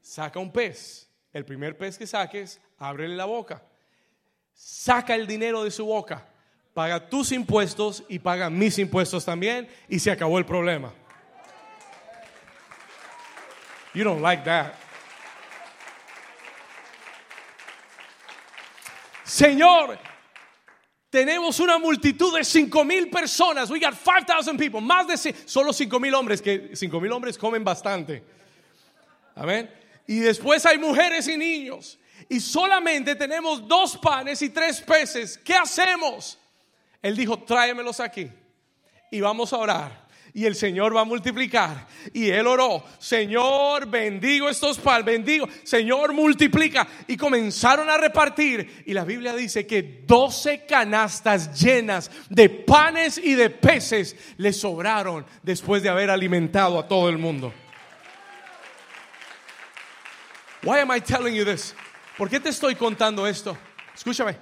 [0.01, 1.09] Saca un pez.
[1.31, 3.61] El primer pez que saques, ábrele la boca.
[4.53, 6.25] Saca el dinero de su boca.
[6.73, 9.67] Paga tus impuestos y paga mis impuestos también.
[9.87, 10.93] Y se acabó el problema.
[13.93, 14.73] You don't like that.
[19.23, 19.99] Señor,
[21.09, 23.69] tenemos una multitud de cinco mil personas.
[23.69, 24.81] We got 5,000 people.
[24.81, 28.23] Más de solo cinco mil hombres, que cinco mil hombres comen bastante.
[29.35, 29.69] Amén.
[30.07, 31.97] Y después hay mujeres y niños.
[32.27, 35.37] Y solamente tenemos dos panes y tres peces.
[35.37, 36.37] ¿Qué hacemos?
[37.01, 38.29] Él dijo, tráemelos aquí.
[39.11, 41.87] Y vamos a orar y el Señor va a multiplicar.
[42.13, 46.87] Y él oró, Señor, bendigo estos panes, bendigo, Señor, multiplica.
[47.07, 48.83] Y comenzaron a repartir.
[48.85, 55.25] Y la Biblia dice que 12 canastas llenas de panes y de peces le sobraron
[55.43, 57.53] después de haber alimentado a todo el mundo.
[60.63, 61.73] Why am I telling you this?
[62.17, 63.57] ¿Por qué te estoy contando esto?
[63.95, 64.35] Escúchame.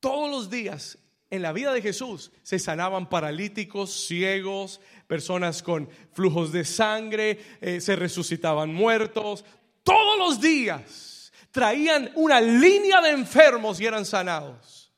[0.00, 0.98] Todos los días
[1.32, 7.80] en la vida de Jesús se sanaban paralíticos, ciegos, personas con flujos de sangre, eh,
[7.80, 9.42] se resucitaban muertos.
[9.82, 14.92] Todos los días traían una línea de enfermos y eran sanados.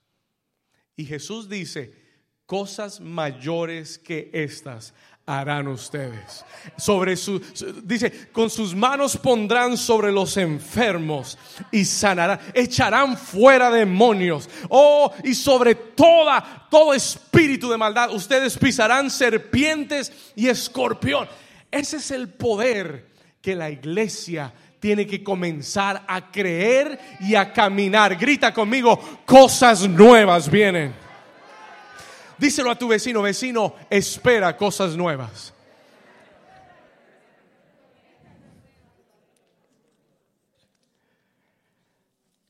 [0.97, 1.95] Y Jesús dice,
[2.47, 4.93] cosas mayores que estas
[5.27, 6.45] harán ustedes.
[6.77, 7.41] Sobre su,
[7.83, 11.39] dice, con sus manos pondrán sobre los enfermos
[11.71, 14.49] y sanarán, echarán fuera demonios.
[14.69, 21.29] Oh, y sobre toda, todo espíritu de maldad, ustedes pisarán serpientes y escorpión.
[21.71, 23.09] Ese es el poder
[23.41, 28.17] que la iglesia tiene que comenzar a creer y a caminar.
[28.17, 31.04] Grita conmigo, cosas nuevas vienen.
[32.39, 35.53] Díselo a tu vecino, vecino, espera cosas nuevas.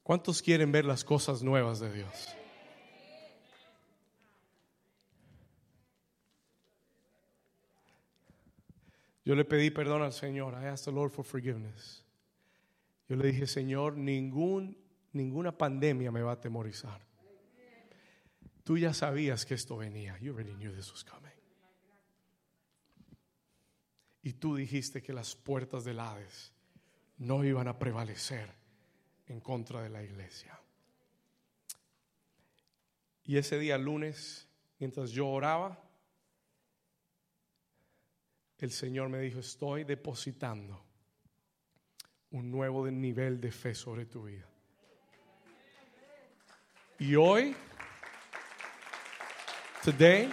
[0.03, 2.37] ¿Cuántos quieren ver las cosas nuevas de Dios?
[9.25, 10.55] Yo le pedí perdón al Señor.
[10.63, 12.05] I asked the Lord for forgiveness.
[13.09, 14.77] Yo le dije, Señor, ningún,
[15.13, 17.01] ninguna pandemia me va a atemorizar.
[18.65, 20.19] Tú ya sabías que esto venía.
[20.19, 21.31] You already knew this was coming.
[24.23, 26.53] Y tú dijiste que las puertas del Hades
[27.19, 28.51] no iban a prevalecer
[29.27, 30.59] en contra de la iglesia.
[33.25, 34.49] Y ese día lunes,
[34.79, 35.79] mientras yo oraba,
[38.59, 40.83] el Señor me dijo, estoy depositando
[42.31, 44.49] un nuevo nivel de fe sobre tu vida.
[46.99, 47.55] Y hoy
[49.85, 50.31] today.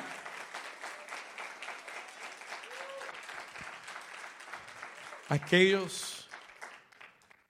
[5.27, 6.29] Aquellos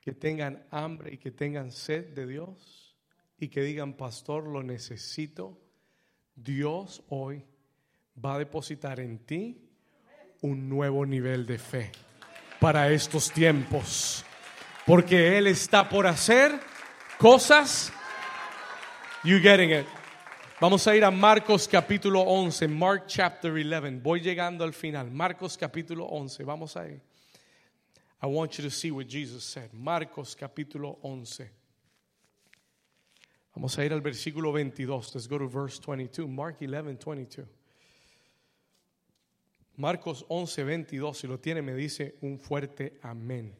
[0.00, 2.96] que tengan hambre y que tengan sed de Dios
[3.38, 5.60] y que digan, pastor, lo necesito,
[6.34, 7.44] Dios hoy
[8.22, 9.68] va a depositar en ti
[10.40, 11.92] un nuevo nivel de fe
[12.60, 14.24] para estos tiempos.
[14.86, 16.58] Porque Él está por hacer
[17.18, 17.92] cosas.
[19.22, 20.01] You getting it?
[20.62, 23.98] Vamos a ir a Marcos capítulo 11, Mark chapter 11.
[24.00, 25.10] Voy llegando al final.
[25.10, 26.44] Marcos capítulo 11.
[26.44, 27.00] Vamos a ir.
[28.22, 29.72] I want you to see what Jesus said.
[29.72, 31.50] Marcos capítulo 11.
[33.56, 35.12] Vamos a ir al versículo 22.
[35.16, 36.28] Let's go to verse 22.
[36.28, 37.44] Mark 11, 22.
[39.76, 41.18] Marcos 11, 22.
[41.18, 43.52] Si lo tiene, me dice un fuerte amén.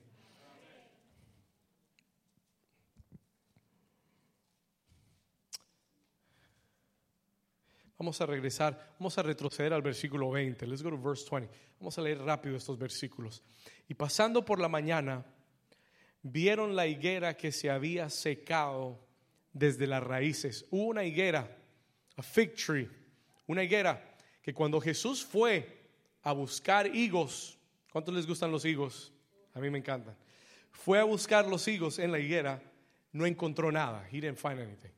[8.03, 10.67] Vamos a regresar, vamos a retroceder al versículo 20.
[10.67, 11.49] Let's go to verse 20.
[11.79, 13.45] Vamos a leer rápido estos versículos.
[13.87, 15.25] Y pasando por la mañana,
[16.21, 18.99] vieron la higuera que se había secado
[19.53, 20.67] desde las raíces.
[20.73, 21.57] Hubo una higuera,
[22.17, 22.91] a fig tree,
[23.47, 25.89] una higuera que cuando Jesús fue
[26.25, 27.57] a buscar higos,
[27.93, 29.13] ¿cuántos les gustan los higos?
[29.55, 30.17] A mí me encantan.
[30.73, 32.61] Fue a buscar los higos en la higuera,
[33.13, 34.05] no encontró nada.
[34.11, 34.91] He didn't find anything.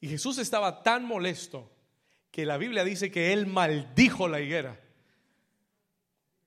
[0.00, 1.74] Y Jesús estaba tan molesto
[2.30, 4.80] que la Biblia dice que él maldijo la higuera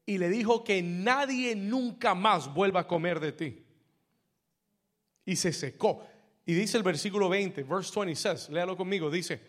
[0.05, 3.65] y le dijo que nadie nunca más vuelva a comer de ti.
[5.25, 6.05] Y se secó.
[6.45, 9.39] Y dice el versículo 20, verse 20 says, léalo conmigo, dice,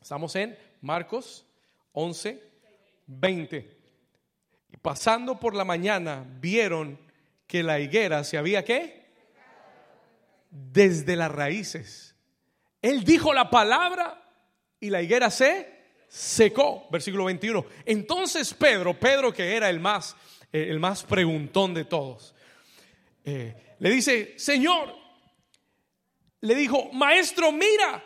[0.00, 1.46] estamos en Marcos
[1.92, 2.40] 11,
[3.06, 3.78] 20.
[4.72, 6.98] Y pasando por la mañana vieron
[7.46, 9.10] que la higuera se había qué?
[10.50, 12.14] Desde las raíces.
[12.80, 14.29] Él dijo la palabra
[14.80, 16.88] y la higuera se secó.
[16.90, 17.64] Versículo 21.
[17.84, 20.16] Entonces Pedro, Pedro que era el más,
[20.52, 22.34] eh, el más preguntón de todos,
[23.24, 24.94] eh, le dice, Señor,
[26.40, 28.02] le dijo, maestro, mira,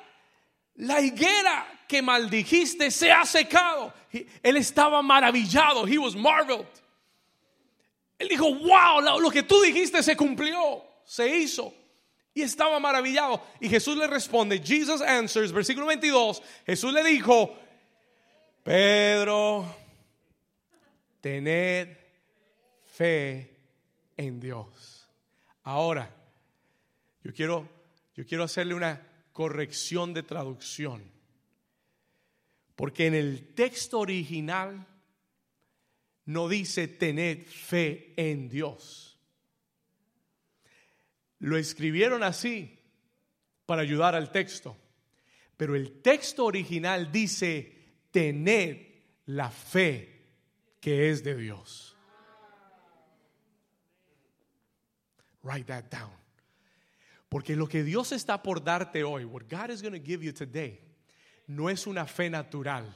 [0.76, 3.92] la higuera que maldijiste se ha secado.
[4.42, 5.86] Él estaba maravillado.
[5.86, 6.66] He was marveled.
[8.18, 11.72] Él dijo, wow, lo que tú dijiste se cumplió, se hizo.
[12.34, 13.40] Y estaba maravillado.
[13.60, 17.56] Y Jesús le responde, Jesus answers, versículo 22, Jesús le dijo,
[18.64, 19.64] Pedro,
[21.20, 21.96] tened
[22.86, 23.56] fe
[24.16, 25.08] en Dios.
[25.62, 26.10] Ahora,
[27.22, 27.68] yo quiero,
[28.14, 29.00] yo quiero hacerle una
[29.32, 31.02] corrección de traducción.
[32.76, 34.86] Porque en el texto original
[36.26, 39.03] no dice tened fe en Dios.
[41.44, 42.78] Lo escribieron así
[43.66, 44.78] para ayudar al texto.
[45.58, 47.70] Pero el texto original dice
[48.10, 48.78] tened
[49.26, 50.22] la fe
[50.80, 51.94] que es de Dios.
[55.42, 56.12] Write that down.
[57.28, 60.32] Porque lo que Dios está por darte hoy, what God is going to give you
[60.32, 60.80] today,
[61.46, 62.86] no es una fe natural,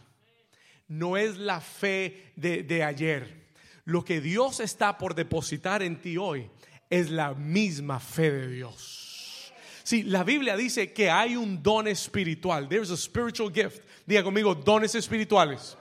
[0.88, 3.50] no es la fe de, de ayer.
[3.84, 6.50] Lo que Dios está por depositar en ti hoy
[6.90, 9.52] es la misma fe de Dios.
[9.82, 12.68] Sí, la Biblia dice que hay un don espiritual.
[12.68, 13.82] There's a spiritual gift.
[14.06, 15.76] Diga conmigo, dones espirituales.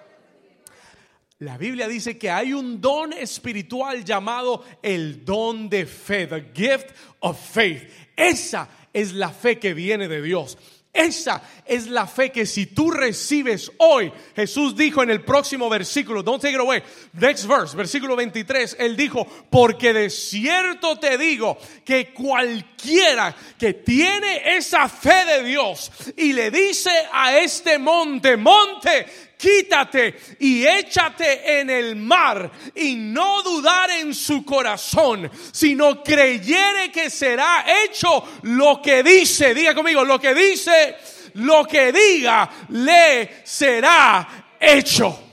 [1.40, 6.96] La Biblia dice que hay un don espiritual llamado el don de fe, the gift
[7.20, 7.84] of faith.
[8.16, 10.58] Esa es la fe que viene de Dios.
[10.94, 16.24] Esa es la fe que si tú recibes hoy, Jesús dijo en el próximo versículo,
[16.24, 16.82] don't take it away,
[17.14, 24.58] next verse, versículo 23, él dijo, porque de cierto te digo que cualquiera que tiene
[24.58, 29.06] esa fe de Dios y le dice a este monte, monte,
[29.38, 37.10] quítate y échate en el mar y no dudar en su corazón, sino creyere que
[37.10, 40.98] será hecho lo que dice, diga conmigo, lo que dice,
[41.36, 45.24] lo que diga, le será hecho.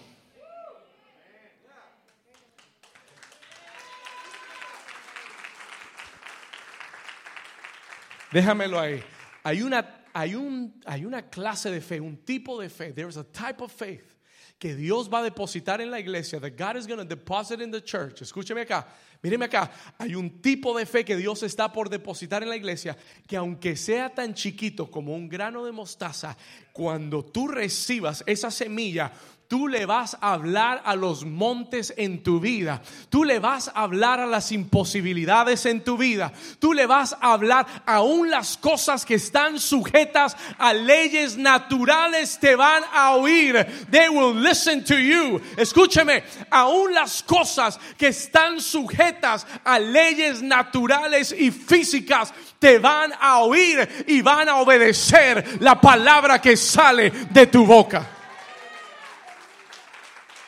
[8.31, 9.01] Déjamelo ahí.
[9.45, 12.93] Hay una hay, un, hay una clase de fe, un tipo de fe.
[12.93, 14.15] There is a type of faith
[14.59, 17.71] que Dios va a depositar en la iglesia, that God is going to deposit in
[17.71, 18.23] the church.
[18.23, 18.87] Escúcheme acá,
[19.23, 19.71] míreme acá.
[19.99, 22.97] Hay un tipo de fe que Dios está por depositar en la iglesia
[23.27, 26.37] que aunque sea tan chiquito como un grano de mostaza,
[26.73, 29.13] cuando tú recibas esa semilla,
[29.47, 32.81] Tú le vas a hablar a los montes en tu vida.
[33.11, 36.33] Tú le vas a hablar a las imposibilidades en tu vida.
[36.59, 42.57] Tú le vas a hablar aún las cosas que están sujetas a leyes naturales te
[42.57, 43.67] van a oír.
[43.91, 45.39] They will listen to you.
[45.59, 53.41] Escúcheme, aún las cosas que están sujetas a leyes naturales y físicas te van a
[53.41, 58.09] oír y van a obedecer la palabra que sale de tu boca.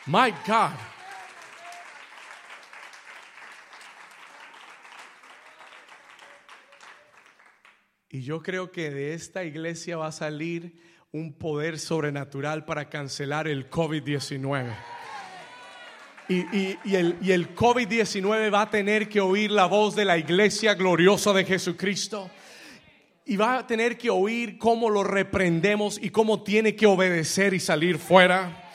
[0.07, 0.71] My God.
[8.09, 10.81] Y yo creo que de esta iglesia va a salir
[11.11, 14.73] un poder sobrenatural para cancelar el COVID-19.
[16.29, 20.73] Y, el, y el COVID-19 va a tener que oír la voz de la iglesia
[20.73, 22.29] gloriosa de Jesucristo.
[23.25, 27.59] Y va a tener que oír cómo lo reprendemos y cómo tiene que obedecer y
[27.59, 28.66] salir fuera.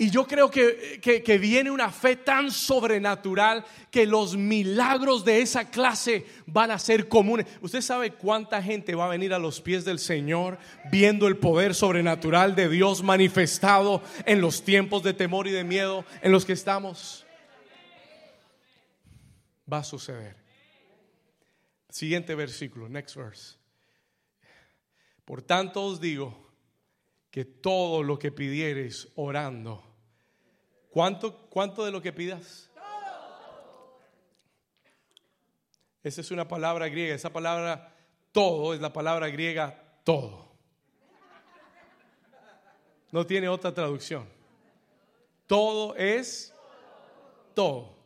[0.00, 5.70] Y yo creo que, que, viene una fe tan sobrenatural que los milagros de esa
[5.70, 7.46] clase van a ser comunes.
[7.60, 10.56] ¿Usted sabe cuánta gente va a venir a los pies del Señor
[10.90, 16.06] viendo el poder sobrenatural de Dios manifestado en los tiempos de temor y de miedo
[16.22, 17.26] en los que estamos?
[19.70, 20.34] va a suceder.
[21.90, 23.56] Siguiente versículo, next verse.
[25.24, 26.34] Por tanto os digo
[27.30, 29.89] que todo lo que pidieres orando,
[30.90, 32.70] ¿cuánto, cuánto de lo que pidas?
[36.02, 37.94] Esa es una palabra griega, esa palabra
[38.32, 40.50] todo es la palabra griega todo.
[43.10, 44.28] No tiene otra traducción.
[45.46, 46.54] Todo es
[47.54, 47.96] todo.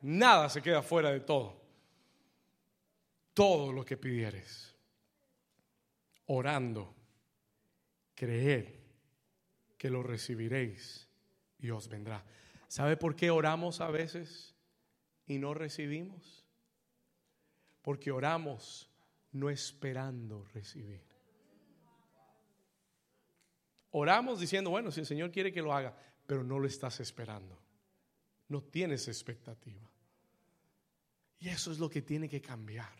[0.00, 1.54] Nada se queda fuera de todo.
[3.34, 4.74] Todo lo que pidieres.
[6.26, 6.94] Orando.
[8.14, 8.68] Creed
[9.76, 11.03] que lo recibiréis
[11.64, 12.22] y os vendrá.
[12.68, 14.54] ¿Sabe por qué oramos a veces
[15.26, 16.44] y no recibimos?
[17.80, 18.90] Porque oramos
[19.32, 21.02] no esperando recibir.
[23.92, 25.96] Oramos diciendo, bueno, si el Señor quiere que lo haga,
[26.26, 27.58] pero no lo estás esperando.
[28.48, 29.90] No tienes expectativa.
[31.38, 32.92] Y eso es lo que tiene que cambiar.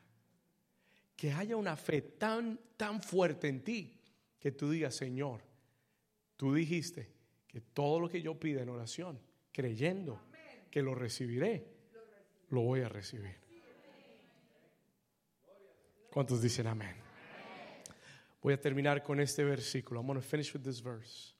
[1.14, 4.00] Que haya una fe tan, tan fuerte en ti
[4.38, 5.42] que tú digas, Señor,
[6.36, 7.13] tú dijiste
[7.54, 9.16] que todo lo que yo pida en oración,
[9.52, 10.20] creyendo
[10.72, 11.64] que lo recibiré,
[12.50, 13.36] lo voy a recibir.
[16.10, 16.96] ¿Cuántos dicen amén?
[18.42, 20.00] Voy a terminar con este versículo.
[20.00, 21.32] I'm going to finish with this verse.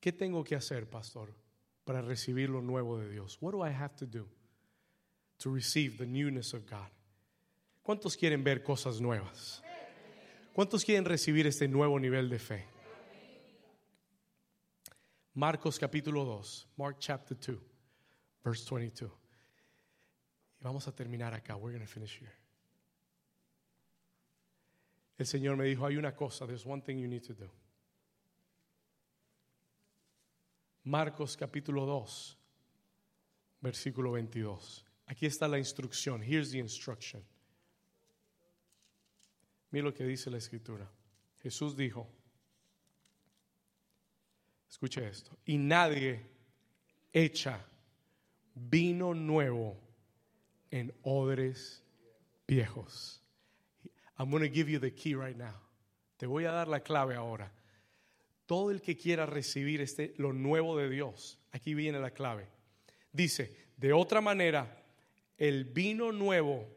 [0.00, 1.34] ¿Qué tengo que hacer, pastor,
[1.84, 3.36] para recibir lo nuevo de Dios?
[3.42, 4.26] What do I have to do
[5.36, 6.88] to receive the newness of God?
[7.82, 9.62] ¿Cuántos quieren ver cosas nuevas?
[10.52, 12.66] ¿Cuántos quieren recibir este nuevo nivel de fe?
[15.34, 17.56] Marcos capítulo 2, Mark chapter 2,
[18.44, 19.10] verse 22.
[20.60, 21.56] Y vamos a terminar acá.
[21.56, 22.34] We're going to finish here.
[25.18, 27.48] El Señor me dijo, hay una cosa, there's one thing you need to do.
[30.84, 32.36] Marcos capítulo 2,
[33.62, 34.84] versículo 22.
[35.06, 36.22] Aquí está la instrucción.
[36.22, 37.22] Here's the instruction.
[39.70, 40.90] Mira lo que dice la escritura.
[41.42, 42.08] Jesús dijo,
[44.68, 46.26] escuche esto, y nadie
[47.12, 47.64] echa
[48.54, 49.80] vino nuevo
[50.70, 51.82] en odres
[52.46, 53.22] viejos.
[54.18, 55.54] I'm going to give you the key right now.
[56.18, 57.50] Te voy a dar la clave ahora.
[58.44, 62.48] Todo el que quiera recibir este lo nuevo de Dios, aquí viene la clave.
[63.12, 64.84] Dice, de otra manera,
[65.38, 66.68] el vino nuevo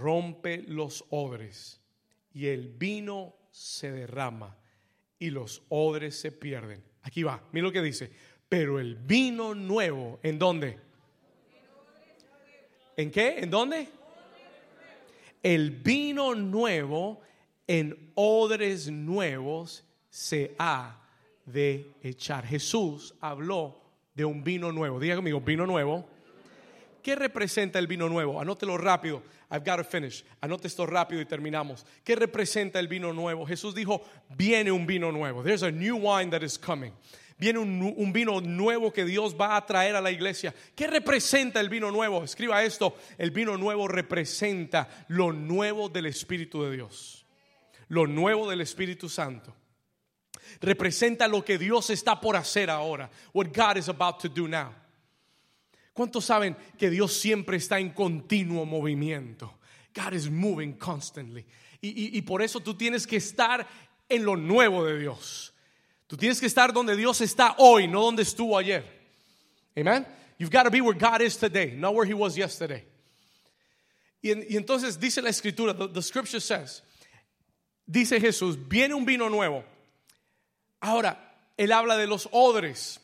[0.00, 1.79] rompe los odres
[2.32, 4.56] y el vino se derrama
[5.18, 6.82] y los odres se pierden.
[7.02, 8.10] Aquí va, mira lo que dice.
[8.48, 10.78] Pero el vino nuevo, ¿en dónde?
[12.96, 13.38] ¿En qué?
[13.38, 13.88] ¿En dónde?
[15.42, 17.20] El vino nuevo
[17.66, 21.00] en odres nuevos se ha
[21.46, 22.44] de echar.
[22.44, 23.80] Jesús habló
[24.14, 24.98] de un vino nuevo.
[24.98, 26.08] Diga conmigo, vino nuevo.
[27.02, 28.40] ¿Qué representa el vino nuevo?
[28.40, 29.22] Anótelo rápido.
[29.50, 30.24] I've got to finish.
[30.40, 31.84] Anote rápido y terminamos.
[32.04, 33.46] ¿Qué representa el vino nuevo?
[33.46, 34.02] Jesús dijo,
[34.36, 35.42] viene un vino nuevo.
[35.42, 36.92] There's a new wine that is coming.
[37.40, 40.54] Viene un, vino nuevo que Dios va a traer a la iglesia.
[40.76, 42.22] ¿Qué representa el vino nuevo?
[42.22, 42.96] Escriba esto.
[43.16, 47.24] El vino nuevo representa lo nuevo del Espíritu de Dios.
[47.88, 49.56] Lo nuevo del Espíritu Santo.
[50.60, 53.10] Representa lo que Dios está por hacer ahora.
[53.32, 54.74] What God is about to do now.
[56.00, 59.58] ¿Cuántos saben que Dios siempre está en continuo movimiento?
[59.94, 61.44] God is moving constantly.
[61.82, 63.68] Y, y por eso tú tienes que estar
[64.08, 65.52] en lo nuevo de Dios.
[66.06, 68.82] Tú tienes que estar donde Dios está hoy, no donde estuvo ayer.
[69.76, 70.06] Amen.
[70.38, 72.82] You've got to be where God is today, not where He was yesterday.
[74.22, 76.80] Y, y entonces dice la escritura, the, the scripture says,
[77.86, 79.64] dice Jesús, viene un vino nuevo.
[80.80, 81.18] Ahora,
[81.58, 83.00] él habla de los odres.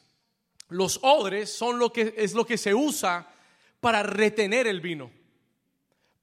[0.69, 3.29] Los odres son lo que es lo que se usa
[3.81, 5.11] para retener el vino,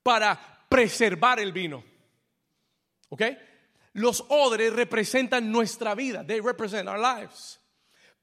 [0.02, 1.84] para preservar el vino.
[3.10, 3.22] ¿Ok?
[3.94, 7.60] Los odres representan nuestra vida, they represent our lives.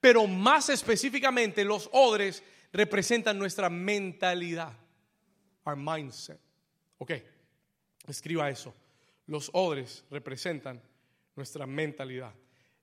[0.01, 2.43] Pero más específicamente los odres
[2.73, 4.73] representan nuestra mentalidad,
[5.64, 6.41] our mindset.
[6.99, 7.12] Ok,
[8.07, 8.75] escriba eso.
[9.27, 10.83] Los odres representan
[11.37, 12.35] nuestra mentalidad.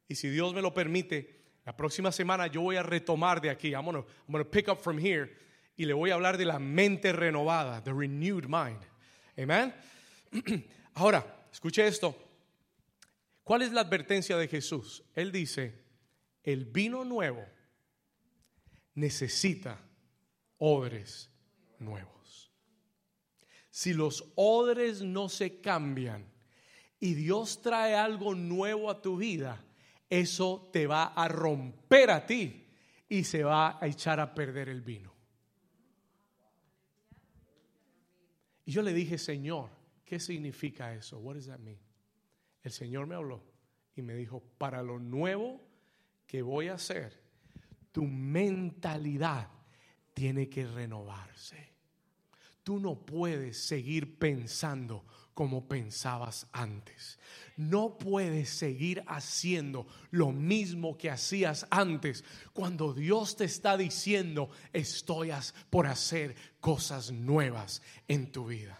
[0.07, 3.73] Y si Dios me lo permite, la próxima semana yo voy a retomar de aquí.
[3.73, 5.29] I'm I'm gonna pick up from here
[5.75, 8.79] y le voy a hablar de la mente renovada, the renewed mind.
[9.37, 9.73] Amen.
[10.95, 12.15] Ahora, escuche esto.
[13.43, 15.03] ¿Cuál es la advertencia de Jesús?
[15.13, 15.83] Él dice,
[16.41, 17.45] el vino nuevo
[18.95, 19.77] necesita
[20.59, 21.29] odres
[21.79, 22.49] nuevos.
[23.71, 26.31] Si los odres no se cambian
[26.97, 29.66] y Dios trae algo nuevo a tu vida,
[30.09, 32.65] eso te va a romper a ti
[33.09, 35.13] y se va a echar a perder el vino.
[38.65, 39.69] Y yo le dije, Señor,
[40.03, 41.19] ¿qué significa eso?
[41.19, 41.79] What does that mean?
[42.63, 43.41] El Señor me habló
[43.95, 45.61] y me dijo, para lo nuevo
[46.25, 47.23] que voy a hacer,
[47.91, 49.49] tu mentalidad
[50.13, 51.73] tiene que renovarse.
[52.63, 55.05] Tú no puedes seguir pensando
[55.37, 57.19] como pensabas antes.
[57.57, 62.23] No puedes seguir haciendo lo mismo que hacías antes
[62.53, 65.29] cuando Dios te está diciendo, estoy
[65.69, 68.79] por hacer cosas nuevas en tu vida.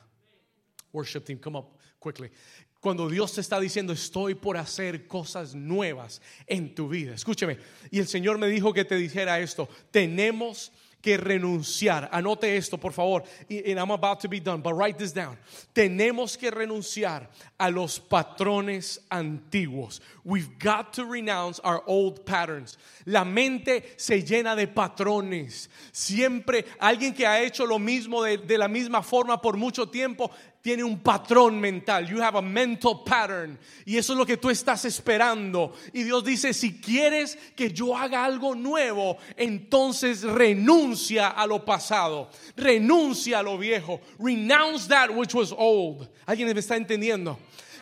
[0.93, 2.32] Worship team, come up quickly.
[2.80, 7.14] Cuando Dios te está diciendo, estoy por hacer cosas nuevas en tu vida.
[7.14, 7.60] Escúcheme.
[7.91, 9.70] Y el Señor me dijo que te dijera esto.
[9.91, 10.72] Tenemos
[11.02, 12.10] que renunciar.
[12.12, 13.24] Anote esto, por favor.
[13.50, 15.38] I'm about to be done, but write this down.
[15.74, 17.28] Tenemos que renunciar
[17.60, 20.00] a los patrones antiguos.
[20.24, 22.78] We've got to renounce our old patterns.
[23.06, 25.70] La mente se llena de patrones.
[25.91, 30.32] Siempre alguien que ha hecho lo mismo de, de la misma forma por mucho tiempo
[30.62, 32.08] tiene un patrón mental.
[32.08, 33.58] You have a mental pattern.
[33.86, 35.74] Y eso es lo que tú estás esperando.
[35.93, 42.30] Y Dios dice, si quieres que yo haga algo nuevo, entonces renuncia a lo pasado.
[42.55, 44.01] Renuncia a lo viejo.
[44.20, 46.10] Renounce that which was old.
[46.26, 47.39] ¿Alguien me está entendiendo?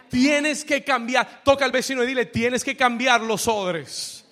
[0.10, 1.42] Tienes que cambiar.
[1.44, 4.24] Toca al vecino y dile, tienes que cambiar los odres.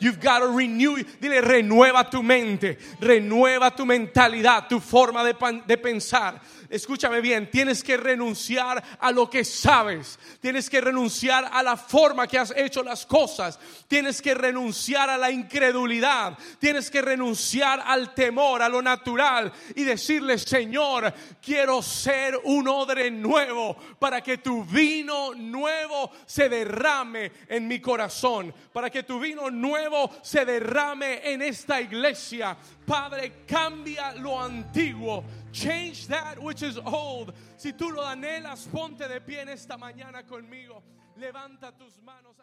[0.00, 0.96] You've got to renew.
[1.20, 5.34] Dile, renueva tu mente, renueva tu mentalidad, tu forma de,
[5.66, 6.40] de pensar
[6.70, 12.26] escúchame bien, tienes que renunciar a lo que sabes, tienes que renunciar a la forma
[12.26, 18.14] que has hecho las cosas, tienes que renunciar a la incredulidad, tienes que renunciar al
[18.14, 21.12] temor, a lo natural y decirle, Señor,
[21.42, 28.54] quiero ser un odre nuevo para que tu vino nuevo se derrame en mi corazón,
[28.72, 32.56] para que tu vino nuevo se derrame en esta iglesia.
[32.88, 35.22] Padre, cambia lo antiguo
[35.52, 37.32] Change that which is old.
[37.56, 40.82] Si tú lo anhelas, ponte de pie en esta mañana conmigo.
[41.18, 42.38] Levanta tus manos.